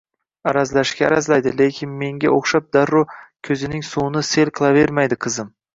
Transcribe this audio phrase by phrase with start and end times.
[0.51, 3.07] —Аrazlashga arazlaydi, lekin menga oʼxshab darrov
[3.49, 5.57] koʼzining suvini sel qilavermaydi qizim.